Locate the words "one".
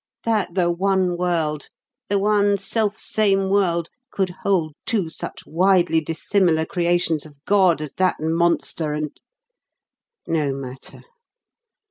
0.71-1.15, 2.17-2.57